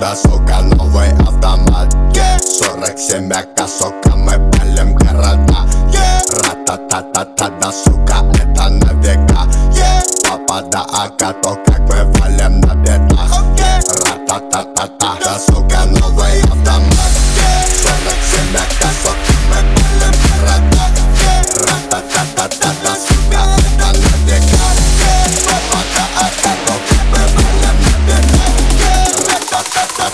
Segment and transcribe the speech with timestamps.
[0.00, 1.94] Да, сука, новый автомат.
[2.42, 5.66] 47 АК, сука, мы палим города.
[6.42, 9.46] Ра-та-та-та-та, да, сука, это на века.
[10.24, 13.42] Папа да АК, то как мы валим на бедах
[14.06, 16.89] Ра-та-та-та-та, да, сука, новый автомат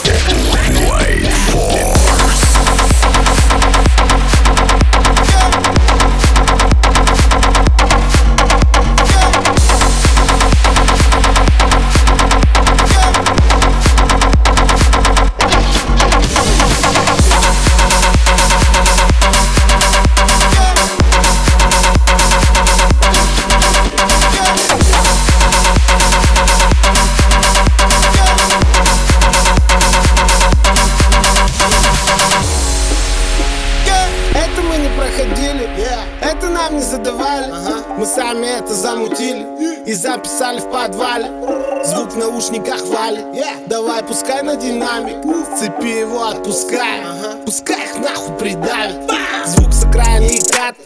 [0.00, 0.39] Ра-та-та-та-та
[35.00, 35.66] Проходили,
[36.20, 37.50] это нам не задавали.
[37.96, 39.46] Мы сами это замутили
[39.86, 41.26] и записали в подвале.
[41.86, 43.24] Звук в наушниках валит.
[43.66, 45.24] Давай пускай на динамик.
[45.24, 47.00] С цепи его отпускай.
[47.46, 49.10] Пускай их нахуй придавит.
[49.46, 50.76] Звук с окраины и кат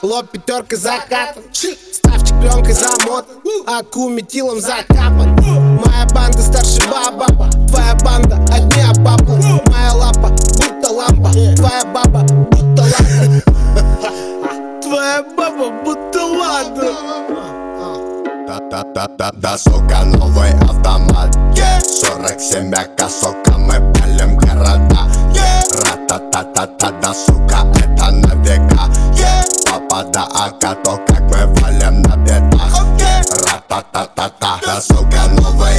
[0.00, 1.42] Лоб пятерка закатан.
[1.52, 3.24] Ставчик пленкой замотан.
[3.66, 5.34] Аку метилом закапан.
[5.40, 7.26] Моя банда старше баба.
[7.68, 9.65] Твоя банда одни баба
[15.84, 16.92] будто ладно
[18.70, 21.36] Да-да-да-да, сука, новый автомат.
[21.80, 25.08] 47 АК, сука, мы палим города.
[25.84, 28.90] Ра-та-та-та-та, да, сука, это на века.
[29.64, 32.84] Папа да АК, то как мы валим на бедах.
[33.46, 35.75] Ра-та-та-та-та, да, сука, новый